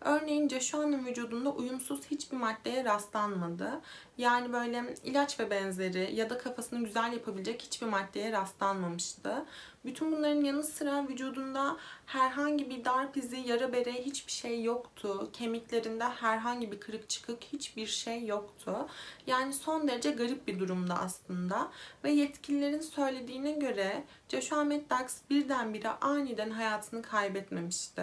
Örneğin 0.00 0.48
Joshua'nın 0.48 1.06
vücudunda 1.06 1.50
uyumsuz 1.50 2.06
hiçbir 2.10 2.36
maddeye 2.36 2.84
rastlanmadı. 2.84 3.80
Yani 4.18 4.52
böyle 4.52 4.94
ilaç 5.04 5.40
ve 5.40 5.50
benzeri 5.50 6.14
ya 6.14 6.30
da 6.30 6.38
kafasını 6.38 6.84
güzel 6.84 7.12
yapabilecek 7.12 7.62
hiçbir 7.62 7.86
maddeye 7.86 8.32
rastlanmamıştı. 8.32 9.44
Bütün 9.88 10.12
bunların 10.12 10.44
yanı 10.44 10.64
sıra 10.64 11.08
vücudunda 11.08 11.76
herhangi 12.06 12.70
bir 12.70 12.84
darp 12.84 13.16
izi, 13.16 13.36
yara 13.36 13.72
bere 13.72 13.92
hiçbir 13.92 14.32
şey 14.32 14.62
yoktu. 14.62 15.30
Kemiklerinde 15.32 16.04
herhangi 16.04 16.72
bir 16.72 16.80
kırık 16.80 17.08
çıkık 17.08 17.44
hiçbir 17.44 17.86
şey 17.86 18.26
yoktu. 18.26 18.88
Yani 19.26 19.52
son 19.52 19.88
derece 19.88 20.10
garip 20.10 20.48
bir 20.48 20.58
durumda 20.58 20.98
aslında. 20.98 21.68
Ve 22.04 22.10
yetkililerin 22.10 22.80
söylediğine 22.80 23.52
göre 23.52 24.04
Joshua 24.28 24.64
Meddax 24.64 25.16
birdenbire 25.30 25.88
aniden 25.88 26.50
hayatını 26.50 27.02
kaybetmemişti. 27.02 28.02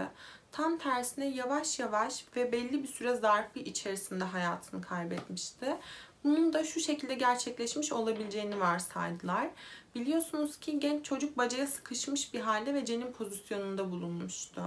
Tam 0.51 0.77
tersine 0.77 1.27
yavaş 1.27 1.79
yavaş 1.79 2.25
ve 2.35 2.51
belli 2.51 2.83
bir 2.83 2.87
süre 2.87 3.15
zarfı 3.15 3.59
içerisinde 3.59 4.23
hayatını 4.23 4.81
kaybetmişti. 4.81 5.77
Bunun 6.25 6.53
da 6.53 6.63
şu 6.63 6.79
şekilde 6.79 7.15
gerçekleşmiş 7.15 7.91
olabileceğini 7.91 8.59
varsaydılar. 8.59 9.47
Biliyorsunuz 9.95 10.57
ki 10.59 10.79
genç 10.79 11.05
çocuk 11.05 11.37
bacaya 11.37 11.67
sıkışmış 11.67 12.33
bir 12.33 12.39
halde 12.39 12.73
ve 12.73 12.85
cenin 12.85 13.11
pozisyonunda 13.11 13.91
bulunmuştu. 13.91 14.61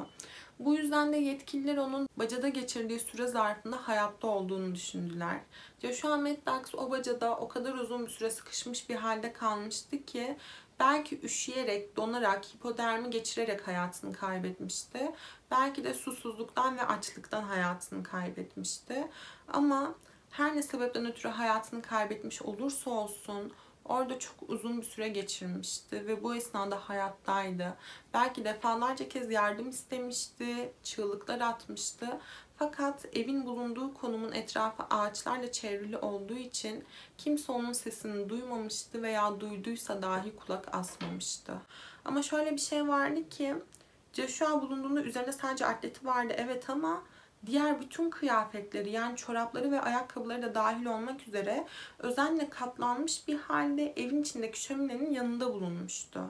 Bu 0.59 0.75
yüzden 0.75 1.13
de 1.13 1.17
yetkililer 1.17 1.77
onun 1.77 2.09
bacada 2.17 2.49
geçirdiği 2.49 3.01
süre 3.01 3.27
zarfında 3.27 3.89
hayatta 3.89 4.29
olduğunu 4.29 4.75
düşündüler. 4.75 5.41
Joshua 5.83 6.17
Meddax 6.17 6.75
o 6.75 6.91
bacada 6.91 7.37
o 7.37 7.49
kadar 7.49 7.75
uzun 7.75 8.07
bir 8.07 8.11
süre 8.11 8.31
sıkışmış 8.31 8.89
bir 8.89 8.97
halde 8.97 9.33
kalmıştı 9.33 10.05
ki 10.05 10.37
belki 10.81 11.21
üşüyerek, 11.23 11.97
donarak, 11.97 12.45
hipodermi 12.45 13.11
geçirerek 13.11 13.67
hayatını 13.67 14.13
kaybetmişti. 14.13 15.13
Belki 15.51 15.85
de 15.85 15.95
susuzluktan 15.95 16.79
ve 16.79 16.83
açlıktan 16.83 17.43
hayatını 17.43 18.03
kaybetmişti. 18.03 19.09
Ama 19.49 19.95
her 20.31 20.57
ne 20.57 20.63
sebepten 20.63 21.07
ötürü 21.07 21.29
hayatını 21.29 21.83
kaybetmiş 21.83 22.43
olursa 22.43 22.91
olsun 22.91 23.53
orada 23.89 24.19
çok 24.19 24.35
uzun 24.49 24.81
bir 24.81 24.87
süre 24.87 25.09
geçirmişti 25.09 26.07
ve 26.07 26.23
bu 26.23 26.35
esnada 26.35 26.77
hayattaydı. 26.77 27.77
Belki 28.15 28.45
defalarca 28.45 29.09
kez 29.09 29.31
yardım 29.31 29.69
istemişti, 29.69 30.73
çığlıklar 30.83 31.41
atmıştı. 31.41 32.07
Fakat 32.57 33.07
evin 33.13 33.47
bulunduğu 33.47 33.95
konumun 33.95 34.33
etrafı 34.33 34.83
ağaçlarla 34.83 35.53
çevrili 35.53 35.99
olduğu 35.99 36.37
için 36.37 36.85
kimse 37.19 37.53
onun 37.53 37.73
sesini 37.73 38.29
duymamıştı 38.29 39.03
veya 39.03 39.41
duyduysa 39.41 40.03
dahi 40.03 40.37
kulak 40.37 40.75
asmamıştı. 40.75 41.53
Ama 42.05 42.23
şöyle 42.23 42.53
bir 42.53 42.61
şey 42.61 42.89
vardı 42.89 43.29
ki 43.29 43.55
Joshua 44.13 44.63
bulunduğunda 44.63 45.03
üzerinde 45.03 45.33
sadece 45.33 45.67
atleti 45.67 46.07
vardı 46.07 46.35
evet 46.37 46.71
ama 46.71 47.03
diğer 47.47 47.81
bütün 47.81 48.11
kıyafetleri 48.11 48.91
yani 48.91 49.17
çorapları 49.17 49.71
ve 49.71 49.81
ayakkabıları 49.81 50.43
da 50.43 50.55
dahil 50.55 50.87
olmak 50.87 51.29
üzere 51.29 51.67
özenle 51.99 52.49
katlanmış 52.49 53.29
bir 53.29 53.39
halde 53.39 53.93
evin 53.97 54.23
içindeki 54.23 54.63
şöminenin 54.63 55.11
yanında 55.11 55.55
bulunmuştu. 55.55 56.21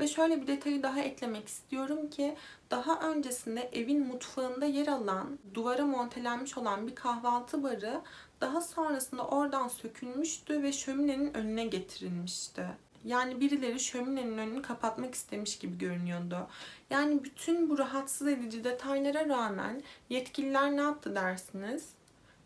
Ve 0.00 0.08
şöyle 0.08 0.42
bir 0.42 0.46
detayı 0.46 0.82
daha 0.82 1.00
eklemek 1.00 1.48
istiyorum 1.48 2.10
ki 2.10 2.36
daha 2.70 3.00
öncesinde 3.10 3.70
evin 3.72 4.06
mutfağında 4.06 4.66
yer 4.66 4.86
alan, 4.86 5.38
duvara 5.54 5.86
montelenmiş 5.86 6.58
olan 6.58 6.86
bir 6.86 6.94
kahvaltı 6.94 7.62
barı 7.62 8.00
daha 8.40 8.60
sonrasında 8.60 9.26
oradan 9.26 9.68
sökülmüştü 9.68 10.62
ve 10.62 10.72
şöminenin 10.72 11.34
önüne 11.34 11.64
getirilmişti. 11.64 12.66
Yani 13.04 13.40
birileri 13.40 13.80
şöminenin 13.80 14.38
önünü 14.38 14.62
kapatmak 14.62 15.14
istemiş 15.14 15.58
gibi 15.58 15.78
görünüyordu. 15.78 16.46
Yani 16.90 17.24
bütün 17.24 17.70
bu 17.70 17.78
rahatsız 17.78 18.26
edici 18.26 18.64
detaylara 18.64 19.28
rağmen 19.28 19.82
yetkililer 20.10 20.76
ne 20.76 20.80
yaptı 20.80 21.14
dersiniz? 21.14 21.88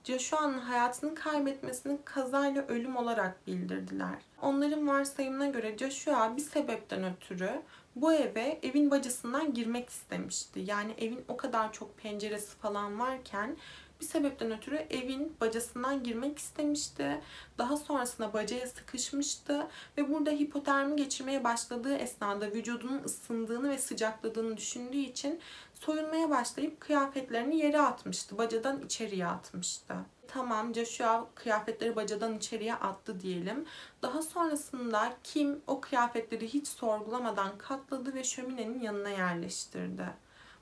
Joshua'nın 0.05 0.59
hayatını 0.59 1.15
kaybetmesini 1.15 1.99
kazayla 2.05 2.67
ölüm 2.67 2.97
olarak 2.97 3.47
bildirdiler. 3.47 4.15
Onların 4.43 4.89
varsayımına 4.89 5.47
göre 5.47 5.79
Joshua 5.79 6.37
bir 6.37 6.43
sebepten 6.43 7.05
ötürü 7.05 7.63
bu 7.97 8.13
eve 8.13 8.59
evin 8.63 8.91
bacasından 8.91 9.55
girmek 9.55 9.91
istemişti. 9.91 10.61
Yani 10.61 10.93
evin 10.99 11.25
o 11.29 11.37
kadar 11.37 11.73
çok 11.73 11.99
penceresi 11.99 12.57
falan 12.57 13.01
varken 13.01 13.57
bir 14.03 14.07
sebepten 14.07 14.51
ötürü 14.51 14.77
evin 14.77 15.37
bacasından 15.41 16.03
girmek 16.03 16.39
istemişti. 16.39 17.21
Daha 17.59 17.77
sonrasında 17.77 18.33
bacaya 18.33 18.67
sıkışmıştı 18.67 19.67
ve 19.99 20.09
burada 20.09 20.31
hipotermi 20.31 20.97
geçirmeye 20.97 21.45
başladığı 21.45 21.95
esnada 21.95 22.47
vücudunun 22.47 23.05
ısındığını 23.05 23.71
ve 23.71 23.79
sıcakladığını 23.79 24.57
düşündüğü 24.57 24.97
için 24.97 25.41
soyunmaya 25.75 26.31
başlayıp 26.31 26.81
kıyafetlerini 26.81 27.57
yere 27.57 27.81
atmıştı. 27.81 28.39
Bacadan 28.39 28.81
içeriye 28.81 29.27
atmıştı. 29.27 29.95
Tamam 30.29 30.75
Joshua 30.75 31.27
kıyafetleri 31.35 31.97
bacadan 31.97 32.37
içeriye 32.37 32.75
attı 32.75 33.21
diyelim. 33.21 33.67
Daha 34.03 34.23
sonrasında 34.23 35.13
Kim 35.25 35.61
o 35.67 35.81
kıyafetleri 35.81 36.49
hiç 36.49 36.69
sorgulamadan 36.69 37.59
katladı 37.59 38.15
ve 38.15 38.25
şöminenin 38.25 38.81
yanına 38.81 39.11
yerleştirdi. 39.11 40.07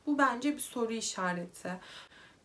Bu 0.06 0.18
bence 0.18 0.54
bir 0.54 0.60
soru 0.60 0.92
işareti. 0.92 1.80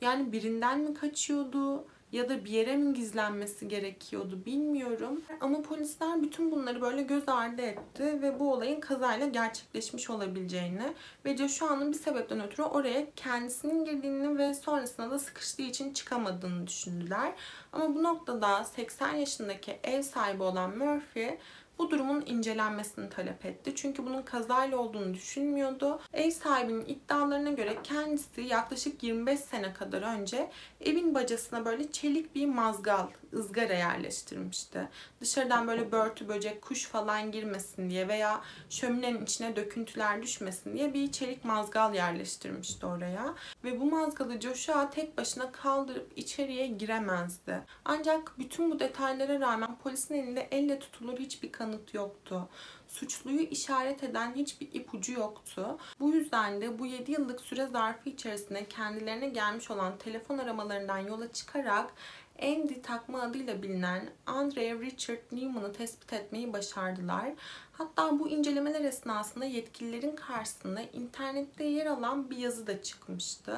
Yani 0.05 0.31
birinden 0.31 0.79
mi 0.79 0.93
kaçıyordu 0.93 1.85
ya 2.11 2.29
da 2.29 2.45
bir 2.45 2.49
yere 2.49 2.77
mi 2.77 2.93
gizlenmesi 2.93 3.67
gerekiyordu 3.67 4.45
bilmiyorum. 4.45 5.21
Ama 5.41 5.61
polisler 5.61 6.23
bütün 6.23 6.51
bunları 6.51 6.81
böyle 6.81 7.03
göz 7.03 7.29
ardı 7.29 7.61
etti 7.61 8.21
ve 8.21 8.39
bu 8.39 8.53
olayın 8.53 8.79
kazayla 8.79 9.27
gerçekleşmiş 9.27 10.09
olabileceğini 10.09 10.93
ve 11.25 11.37
Joshua'nın 11.37 11.91
bir 11.91 11.97
sebepten 11.97 12.43
ötürü 12.43 12.63
oraya 12.63 13.11
kendisinin 13.15 13.85
girdiğini 13.85 14.37
ve 14.37 14.53
sonrasında 14.53 15.11
da 15.11 15.19
sıkıştığı 15.19 15.61
için 15.61 15.93
çıkamadığını 15.93 16.67
düşündüler. 16.67 17.33
Ama 17.73 17.95
bu 17.95 18.03
noktada 18.03 18.63
80 18.63 19.15
yaşındaki 19.15 19.79
ev 19.83 20.01
sahibi 20.01 20.43
olan 20.43 20.77
Murphy 20.77 21.37
bu 21.79 21.91
durumun 21.91 22.23
incelenmesini 22.25 23.09
talep 23.09 23.45
etti. 23.45 23.75
Çünkü 23.75 24.05
bunun 24.05 24.21
kazayla 24.21 24.77
olduğunu 24.77 25.13
düşünmüyordu. 25.13 25.99
Ev 26.13 26.31
sahibinin 26.31 26.85
iddialarına 26.85 27.51
göre 27.51 27.77
kendisi 27.83 28.41
yaklaşık 28.41 29.03
25 29.03 29.39
sene 29.39 29.73
kadar 29.73 30.01
önce 30.01 30.49
evin 30.81 31.15
bacasına 31.15 31.65
böyle 31.65 31.91
çelik 31.91 32.35
bir 32.35 32.45
mazgal, 32.45 33.07
ızgara 33.35 33.73
yerleştirmişti. 33.73 34.89
Dışarıdan 35.21 35.67
böyle 35.67 35.91
börtü, 35.91 36.27
böcek, 36.27 36.61
kuş 36.61 36.85
falan 36.85 37.31
girmesin 37.31 37.89
diye 37.89 38.07
veya 38.07 38.41
şöminenin 38.69 39.23
içine 39.23 39.55
döküntüler 39.55 40.21
düşmesin 40.21 40.73
diye 40.73 40.93
bir 40.93 41.11
çelik 41.11 41.45
mazgal 41.45 41.93
yerleştirmişti 41.93 42.85
oraya. 42.85 43.35
Ve 43.63 43.79
bu 43.79 43.85
mazgalı 43.85 44.41
Joshua 44.41 44.89
tek 44.89 45.17
başına 45.17 45.51
kaldırıp 45.51 46.11
içeriye 46.15 46.67
giremezdi. 46.67 47.61
Ancak 47.85 48.39
bütün 48.39 48.71
bu 48.71 48.79
detaylara 48.79 49.39
rağmen 49.39 49.77
polisin 49.83 50.15
elinde 50.15 50.47
elle 50.51 50.79
tutulur 50.79 51.19
hiçbir 51.19 51.51
kanıt 51.51 51.93
yoktu. 51.93 52.49
Suçluyu 52.87 53.39
işaret 53.39 54.03
eden 54.03 54.33
hiçbir 54.35 54.73
ipucu 54.73 55.13
yoktu. 55.13 55.77
Bu 55.99 56.09
yüzden 56.09 56.61
de 56.61 56.79
bu 56.79 56.85
7 56.85 57.11
yıllık 57.11 57.41
süre 57.41 57.67
zarfı 57.67 58.09
içerisinde 58.09 58.65
kendilerine 58.65 59.29
gelmiş 59.29 59.71
olan 59.71 59.97
telefon 59.97 60.37
aramalarından 60.37 60.97
yola 60.97 61.31
çıkarak 61.31 61.93
Andy 62.41 62.81
takma 62.81 63.21
adıyla 63.21 63.63
bilinen 63.63 64.09
Andre 64.25 64.79
Richard 64.79 65.31
Newman'ı 65.31 65.73
tespit 65.73 66.13
etmeyi 66.13 66.53
başardılar. 66.53 67.29
Hatta 67.73 68.19
bu 68.19 68.29
incelemeler 68.29 68.81
esnasında 68.81 69.45
yetkililerin 69.45 70.15
karşısında 70.15 70.81
internette 70.81 71.63
yer 71.63 71.85
alan 71.85 72.29
bir 72.29 72.37
yazı 72.37 72.67
da 72.67 72.81
çıkmıştı. 72.81 73.57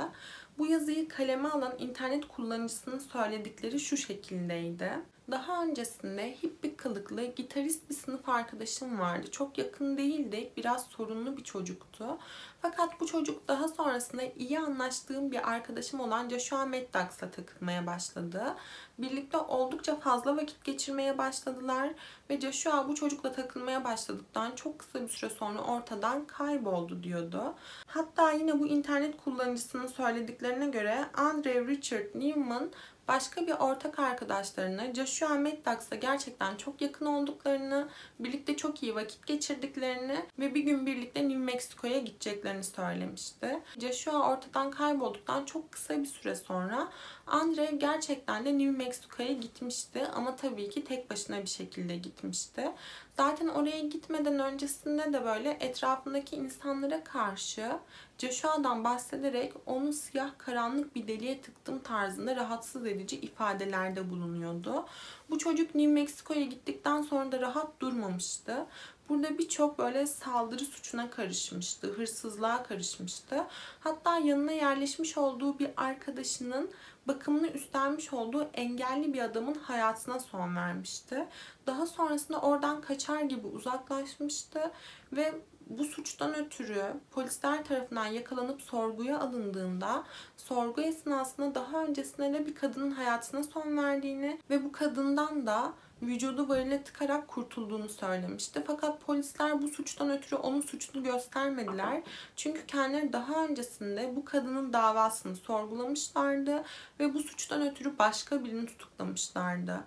Bu 0.58 0.68
yazıyı 0.68 1.08
kaleme 1.08 1.50
alan 1.50 1.76
internet 1.80 2.28
kullanıcısının 2.28 3.00
söyledikleri 3.00 3.80
şu 3.80 3.98
şekildeydi. 3.98 4.92
Daha 5.32 5.64
öncesinde 5.64 6.38
hippie 6.44 6.76
kılıklı 6.76 7.26
gitarist 7.26 7.90
bir 7.90 7.96
sınıf 7.96 8.30
arkadaşım 8.30 9.00
vardı. 9.00 9.32
Çok 9.32 9.58
yakın 9.58 9.98
değildi, 9.98 10.52
biraz 10.58 10.86
sorunlu 10.86 11.38
bir 11.38 11.44
çocuktu. 11.44 12.18
Fakat 12.62 13.00
bu 13.00 13.06
çocuk 13.06 13.48
daha 13.48 13.68
sonrasında 13.68 14.22
iyi 14.38 14.60
anlaştığım 14.60 15.32
bir 15.32 15.52
arkadaşım 15.52 16.00
olan 16.00 16.30
Joshua 16.30 16.66
Maddox'la 16.66 17.32
takılmaya 17.32 17.88
başladı. 17.88 18.56
Birlikte 19.00 19.38
oldukça 19.38 20.00
fazla 20.00 20.38
vakit 20.38 20.64
geçirmeye 20.64 21.18
başladılar 21.18 21.90
ve 22.30 22.42
Joshua 22.42 22.88
bu 22.88 22.96
çocukla 22.96 23.32
takılmaya 23.32 23.84
başladıktan 23.84 24.56
çok 24.56 24.80
kısa 24.80 25.02
bir 25.02 25.10
süre 25.10 25.30
sonra 25.30 25.62
ortadan 25.62 26.26
kayboldu 26.26 27.04
diyordu. 27.04 27.54
Hatta 27.88 28.32
yine 28.32 28.60
bu 28.60 28.68
internet 28.68 29.18
kullanıcısının 29.24 29.88
söylediklerine 29.88 30.68
göre 30.68 31.06
Andre 31.14 31.68
Richard 31.68 32.16
Newman 32.16 32.72
başka 33.08 33.48
bir 33.48 33.54
ortak 33.54 34.00
arkadaşlarına 34.00 34.94
Joshua 34.94 35.36
Maddox'la 35.36 35.96
gerçekten 35.96 36.56
çok 36.56 36.82
yakın 36.82 37.06
olduklarını, 37.06 37.88
birlikte 38.20 38.58
çok 38.58 38.84
iyi 38.84 38.96
vakit 38.96 39.28
geçirdiklerini 39.28 40.26
ve 40.40 40.56
bir 40.56 40.62
gün 40.62 40.86
birlikte 40.86 41.22
New 41.30 41.38
Mexico'ya 41.38 42.00
gideceklerini 42.00 42.64
söylemişti. 42.64 43.60
Joshua 43.80 44.32
ortadan 44.32 44.72
kaybolduktan 44.72 45.46
çok 45.46 45.72
kısa 45.72 46.00
bir 46.00 46.08
süre 46.08 46.36
sonra 46.36 46.90
Andre 47.28 47.66
gerçekten 47.66 48.46
de 48.46 48.58
New 48.58 48.86
Mexico'ya 48.86 49.34
gitmişti 49.34 50.08
ama 50.16 50.36
tabii 50.36 50.70
ki 50.70 50.84
tek 50.84 51.12
başına 51.12 51.42
bir 51.42 51.48
şekilde 51.48 51.96
gitmişti. 51.96 52.72
Zaten 53.18 53.48
oraya 53.48 53.80
gitmeden 53.80 54.40
öncesinde 54.40 55.14
de 55.14 55.26
böyle 55.26 55.58
etrafındaki 55.60 56.36
insanlara 56.36 57.04
karşı 57.04 57.72
Joshua'dan 58.18 58.84
bahsederek 58.84 59.54
onu 59.66 59.94
siyah 59.94 60.32
karanlık 60.38 60.96
bir 60.96 61.08
deliğe 61.08 61.42
tıktım 61.42 61.80
tarzında 61.80 62.36
rahatsız 62.36 62.86
edici 62.86 63.16
ifadelerde 63.20 64.10
bulunuyordu. 64.10 64.86
Bu 65.30 65.38
çocuk 65.38 65.76
New 65.76 65.92
Mexico'ya 65.92 66.46
gittikten 66.46 67.02
sonra 67.02 67.32
da 67.32 67.42
rahat 67.42 67.80
durmamıştı. 67.80 68.66
Burada 69.10 69.38
birçok 69.38 69.80
böyle 69.80 70.08
saldırı 70.08 70.66
suçuna 70.66 71.10
karışmıştı, 71.10 71.88
hırsızlığa 71.88 72.64
karışmıştı. 72.64 73.44
Hatta 73.80 74.18
yanına 74.18 74.52
yerleşmiş 74.52 75.18
olduğu 75.18 75.60
bir 75.60 75.70
arkadaşının 75.78 76.70
bakımını 77.08 77.48
üstlenmiş 77.48 78.14
olduğu 78.14 78.50
engelli 78.54 79.14
bir 79.14 79.22
adamın 79.22 79.56
hayatına 79.56 80.20
son 80.20 80.56
vermişti. 80.56 81.28
Daha 81.68 81.88
sonrasında 81.88 82.42
oradan 82.42 82.82
kaçar 82.82 83.22
gibi 83.22 83.48
uzaklaşmıştı 83.48 84.72
ve 85.14 85.34
bu 85.70 85.84
suçtan 85.84 86.36
ötürü 86.36 86.84
polisler 87.12 87.66
tarafından 87.66 88.06
yakalanıp 88.06 88.62
sorguya 88.62 89.20
alındığında 89.20 90.04
sorgu 90.38 90.82
esnasında 90.82 91.56
daha 91.56 91.84
öncesinde 91.84 92.34
de 92.34 92.46
bir 92.46 92.56
kadının 92.56 92.92
hayatına 92.92 93.44
son 93.44 93.78
verdiğini 93.78 94.40
ve 94.50 94.64
bu 94.64 94.72
kadından 94.72 95.48
da 95.48 95.74
vücudu 96.02 96.50
varile 96.50 96.84
tıkarak 96.84 97.28
kurtulduğunu 97.28 97.90
söylemişti. 97.90 98.64
Fakat 98.68 99.02
polisler 99.02 99.62
bu 99.62 99.68
suçtan 99.68 100.10
ötürü 100.10 100.36
onu 100.36 100.64
suçlu 100.64 101.04
göstermediler. 101.04 102.02
Çünkü 102.36 102.66
kendileri 102.66 103.14
daha 103.14 103.46
öncesinde 103.46 104.16
bu 104.16 104.26
kadının 104.26 104.74
davasını 104.74 105.36
sorgulamışlardı 105.36 106.64
ve 107.00 107.14
bu 107.14 107.20
suçtan 107.20 107.62
ötürü 107.62 107.98
başka 108.00 108.46
birini 108.46 108.66
tutuklamışlardı. 108.66 109.84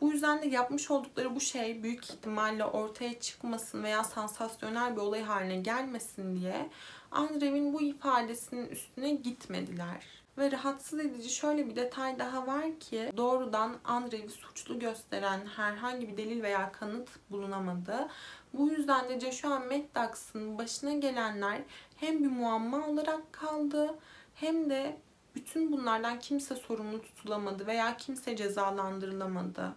Bu 0.00 0.12
yüzden 0.12 0.42
de 0.42 0.46
yapmış 0.46 0.90
oldukları 0.90 1.34
bu 1.34 1.40
şey 1.40 1.82
büyük 1.82 2.04
ihtimalle 2.04 2.64
ortaya 2.64 3.20
çıkmasın 3.20 3.82
veya 3.82 4.04
sansasyonel 4.04 4.96
bir 4.96 5.00
olay 5.00 5.22
haline 5.22 5.56
gelmesin 5.56 6.40
diye 6.40 6.70
Andrew'in 7.10 7.72
bu 7.72 7.82
ifadesinin 7.82 8.68
üstüne 8.68 9.10
gitmediler. 9.10 10.21
Ve 10.38 10.50
rahatsız 10.50 10.98
edici 10.98 11.30
şöyle 11.30 11.68
bir 11.68 11.76
detay 11.76 12.18
daha 12.18 12.46
var 12.46 12.80
ki 12.80 13.10
doğrudan 13.16 13.76
Andrew'i 13.84 14.30
suçlu 14.30 14.78
gösteren 14.78 15.46
herhangi 15.46 16.08
bir 16.08 16.16
delil 16.16 16.42
veya 16.42 16.72
kanıt 16.72 17.08
bulunamadı. 17.30 18.08
Bu 18.52 18.68
yüzden 18.68 19.08
de 19.08 19.20
Joshua 19.20 19.58
Maddox'ın 19.58 20.58
başına 20.58 20.92
gelenler 20.92 21.58
hem 21.96 22.24
bir 22.24 22.30
muamma 22.30 22.86
olarak 22.86 23.32
kaldı 23.32 23.98
hem 24.34 24.70
de 24.70 24.96
bütün 25.34 25.72
bunlardan 25.72 26.18
kimse 26.18 26.56
sorumlu 26.56 27.02
tutulamadı 27.02 27.66
veya 27.66 27.96
kimse 27.96 28.36
cezalandırılamadı. 28.36 29.74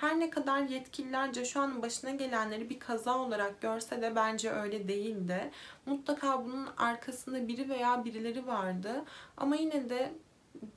Her 0.00 0.20
ne 0.20 0.30
kadar 0.30 0.60
yetkililer 0.60 1.32
Joshua'nın 1.32 1.82
başına 1.82 2.10
gelenleri 2.10 2.70
bir 2.70 2.80
kaza 2.80 3.18
olarak 3.18 3.60
görse 3.60 4.02
de 4.02 4.16
bence 4.16 4.50
öyle 4.50 4.88
değildi. 4.88 5.50
Mutlaka 5.86 6.44
bunun 6.44 6.68
arkasında 6.76 7.48
biri 7.48 7.68
veya 7.68 8.04
birileri 8.04 8.46
vardı. 8.46 9.04
Ama 9.36 9.56
yine 9.56 9.90
de 9.90 10.12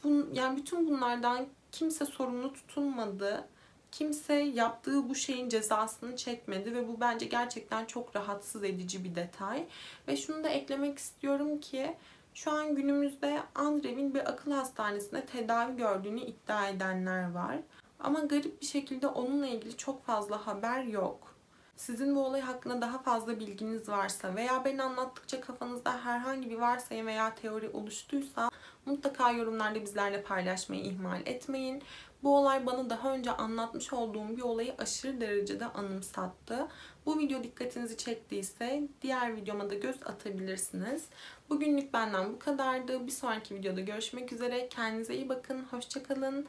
bu, 0.04 0.28
yani 0.34 0.58
bütün 0.58 0.88
bunlardan 0.88 1.46
kimse 1.72 2.06
sorumlu 2.06 2.54
tutulmadı. 2.54 3.48
Kimse 3.92 4.34
yaptığı 4.34 5.10
bu 5.10 5.16
şeyin 5.16 5.50
cezasını 5.50 6.16
çekmedi 6.16 6.76
ve 6.76 6.88
bu 6.88 7.00
bence 7.00 7.26
gerçekten 7.26 7.86
çok 7.86 8.16
rahatsız 8.16 8.64
edici 8.64 9.04
bir 9.04 9.16
detay. 9.16 9.66
Ve 10.08 10.18
şunu 10.18 10.44
da 10.44 10.50
eklemek 10.50 10.98
istiyorum 10.98 11.60
ki 11.60 11.96
şu 12.34 12.52
an 12.52 12.76
günümüzde 12.76 13.44
Andrew'in 13.56 14.14
bir 14.14 14.30
akıl 14.30 14.52
hastanesinde 14.52 15.26
tedavi 15.26 15.78
gördüğünü 15.78 16.22
iddia 16.22 16.68
edenler 16.68 17.32
var. 17.32 17.58
Ama 18.04 18.20
garip 18.20 18.62
bir 18.62 18.66
şekilde 18.66 19.08
onunla 19.08 19.48
ilgili 19.48 19.78
çok 19.78 20.06
fazla 20.06 20.48
haber 20.48 20.84
yok. 20.84 21.36
Sizin 21.76 22.16
bu 22.16 22.26
olay 22.26 22.42
hakkında 22.42 22.82
daha 22.82 23.00
fazla 23.00 23.40
bilginiz 23.40 23.90
varsa 23.90 24.36
veya 24.36 24.66
ben 24.66 24.78
anlattıkça 24.78 25.42
kafanızda 25.42 26.06
herhangi 26.06 26.50
bir 26.50 26.58
varsayım 26.58 27.08
veya 27.08 27.36
teori 27.36 27.70
oluştuysa 27.70 28.50
mutlaka 28.86 29.32
yorumlarda 29.32 29.82
bizlerle 29.82 30.24
paylaşmayı 30.24 30.84
ihmal 30.84 31.22
etmeyin. 31.26 31.84
Bu 32.24 32.38
olay 32.38 32.66
bana 32.66 32.90
daha 32.90 33.14
önce 33.14 33.32
anlatmış 33.32 33.94
olduğum 33.94 34.38
bir 34.38 34.42
olayı 34.42 34.76
aşırı 34.78 35.22
derecede 35.22 35.66
anımsattı. 35.66 36.68
Bu 37.06 37.20
video 37.20 37.44
dikkatinizi 37.44 37.98
çektiyse 37.98 38.84
diğer 39.02 39.36
videoma 39.36 39.70
da 39.70 39.76
göz 39.76 40.04
atabilirsiniz. 40.06 41.06
Bugünlük 41.50 41.94
benden 41.94 42.34
bu 42.34 42.40
kadardı. 42.40 43.08
Bir 43.08 43.12
sonraki 43.12 43.56
videoda 43.56 43.82
görüşmek 43.82 44.34
üzere. 44.34 44.70
Kendinize 44.70 45.16
iyi 45.16 45.30
bakın. 45.30 45.66
Hoşçakalın. 45.72 46.48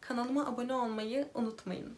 Kanalıma 0.00 0.46
abone 0.46 0.74
olmayı 0.74 1.28
unutmayın. 1.34 1.96